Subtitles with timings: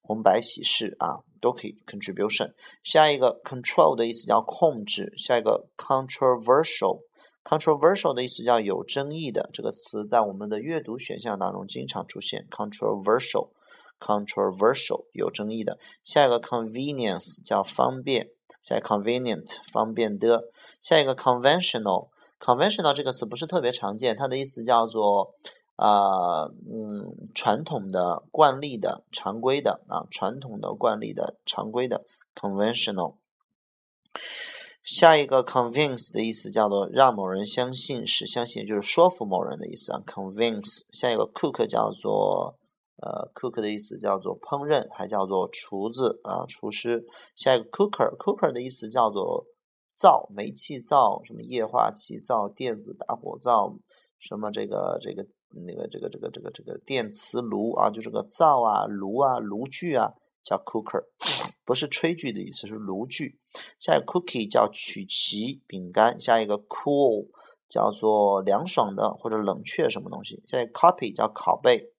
[0.00, 2.54] 红白喜事啊，都可以 contribution。
[2.82, 5.12] 下一个 control 的意思叫控制。
[5.18, 7.02] 下一个 controversial。
[7.48, 12.46] Controversial 的意思叫有争议的，这个词在我们的阅读选项当中经常出现。
[12.50, 15.78] controversial，controversial 有争议的。
[16.04, 18.28] 下一个 convenience 叫方便，
[18.60, 20.50] 下一个 convenient 方便的。
[20.78, 25.32] 下一个 conventional，conventional 这个词不是特别常见，它的意思叫做
[25.76, 32.04] 啊嗯传统的、惯例的、常规的啊传统的、惯例的、常规的
[32.34, 33.14] conventional。
[34.88, 40.00] 下一个 convince 的意思叫做让某人相信，使相信，就是说服某人的意思啊。
[40.06, 42.58] convince 下一个 cook 叫做
[42.96, 47.04] 呃 cook 的意思叫做烹饪，还叫做厨子啊厨师。
[47.36, 49.44] 下一个 cooker cooker 的意思叫做
[49.94, 53.76] 灶，煤气灶，什么液化气灶、电子打火灶，
[54.18, 55.26] 什么这个这个
[55.66, 60.14] 那个这个这个这个这个电磁炉啊，就这个灶啊炉啊炉具啊。
[60.48, 61.04] 叫 cooker，
[61.66, 63.38] 不是炊具的意思，是炉具。
[63.78, 66.18] 下一个 cookie 叫曲奇饼干。
[66.18, 67.26] 下一个 cool
[67.68, 70.42] 叫做凉爽的或者冷却什么东西。
[70.46, 71.92] 下一个 copy 叫拷贝。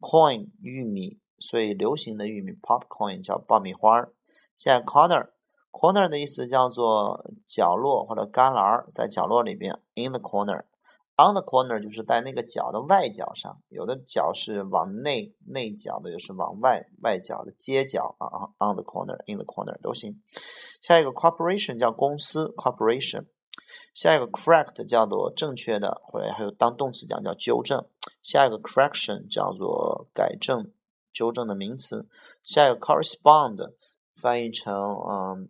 [0.00, 4.08] coin 玉米，所以流行的玉米 popcorn 叫爆米花。
[4.56, 10.62] 下一个 corner，corner 的意思叫做角落或者旮旯，在角落里边 in the corner。
[11.20, 18.48] On the corner 就是在那个角的外角上，有的角是往内内角的，有是往外外角的街角啊。
[18.58, 20.22] On the corner，in the corner 都行。
[20.80, 23.26] 下一个 corporation 叫公司 corporation。
[23.92, 27.84] 下一个 correct 叫做正确的，或者还有当动词讲叫纠正。
[28.22, 30.72] 下一个 correction 叫做改正、
[31.12, 32.08] 纠正的名词。
[32.42, 33.74] 下一个 correspond
[34.14, 35.48] 翻译成嗯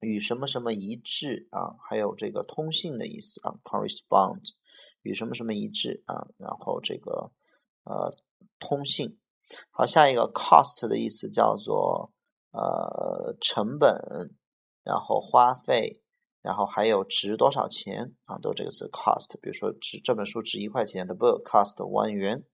[0.00, 4.50] 与什么什么一致啊，还有这个通信的意思啊，correspond。
[5.02, 6.26] 与什么什么一致啊？
[6.38, 7.32] 然后这个
[7.84, 8.14] 呃
[8.58, 9.18] 通信。
[9.70, 12.12] 好，下一个 cost 的意思叫做
[12.52, 14.34] 呃成本，
[14.82, 16.00] 然后花费，
[16.40, 18.38] 然后还有值多少钱啊？
[18.38, 19.38] 都这个词 cost。
[19.42, 22.44] 比如说值这本书值一块钱的 book cost one 元。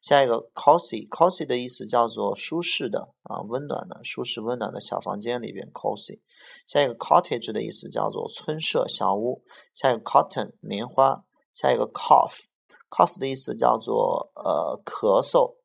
[0.00, 6.20] 下一个 cozy，cozy 的意思叫做舒适的啊，温暖的，舒适温暖的小房间里边 cozy。
[6.66, 9.44] 下一个 cottage 的意思叫做村舍小屋。
[9.74, 11.26] 下一个 cotton 棉花。
[11.52, 15.56] 下一个 cough，cough 的意思叫做呃咳嗽。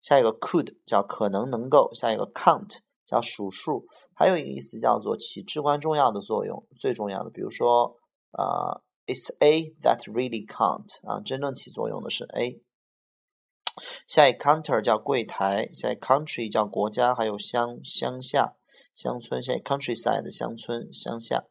[0.00, 1.92] 下一个 could 叫可能能够。
[1.94, 3.86] 下一个 count 叫数数。
[4.14, 7.30] 还有一个意思叫做起至关重要的作用，最重要的。
[7.30, 7.96] 比如说
[8.32, 12.62] 啊，it's A that really count 啊，真正起作用的是 A。
[14.06, 15.68] 下一 counter 叫柜台。
[15.72, 18.56] 下一 country 叫国家，还有乡乡下。
[18.94, 21.44] 乡村，现在 countryside 乡村乡下，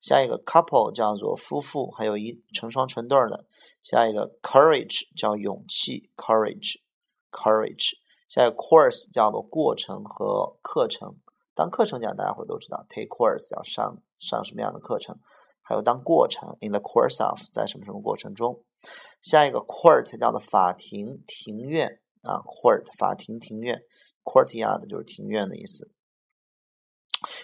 [0.00, 3.46] 下一个 couple 叫做夫妇，还有一成双成对的。
[3.82, 7.92] 下一个 courage 叫勇气，courage，courage。
[8.28, 11.16] 下一个 course 叫做过程和课程。
[11.54, 15.18] 当课程讲，大家伙都知道，take course 要上上什么样的课程。
[15.62, 18.64] 还有当过程，in the course of 在什么什么过程中。
[19.22, 23.82] 下一个 court 叫做法庭庭院啊，court 法庭庭院
[24.24, 25.90] ，courtyard 就是庭院的意思。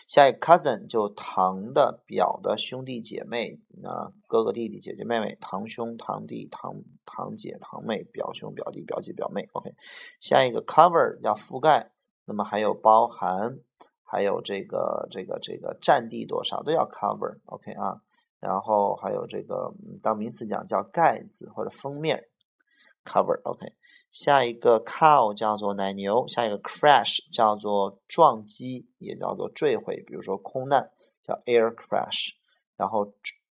[0.06, 9.48] 下一个 cousin 就堂的表的兄弟姐妹，那哥哥弟弟姐姐妹妹，堂兄堂弟堂堂姐堂妹，表兄表弟表姐表妹。
[9.52, 9.74] OK，
[10.20, 11.90] 下一个 cover 叫覆盖，
[12.24, 13.58] 那么还有包含，
[14.02, 17.38] 还有这个这个这个占地多少都要 cover。
[17.46, 18.00] OK 啊，
[18.40, 22.24] 然后还有这个当名词讲叫盖子或者封面。
[23.04, 23.74] Cover，OK，
[24.10, 30.90] 下一个 cow 叫做奶牛，下一个 crash 叫做撞击，也叫做坠毁，比如说空难
[31.22, 32.30] 叫 air crash，
[32.76, 33.12] 然后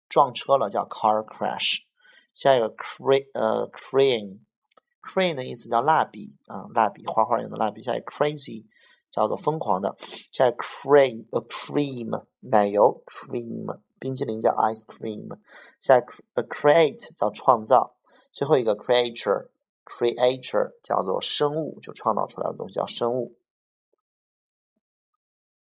[0.08, 1.80] 撞车了叫 car crash，
[2.34, 8.66] 下一个 crane，呃，crane，crane 的意思叫蜡笔啊，蜡笔画画用的蜡笔，下一个 crazy
[9.12, 9.98] 叫做疯狂的，
[10.32, 15.28] 下一个 cream，呃，cream 奶油，cream 冰淇淋叫 ice cream，
[15.82, 16.02] 下一
[16.34, 17.96] 个 create 叫创造。
[18.32, 23.36] 最后一个 creature，creature 叫做生物，就创造出来的东西叫生物。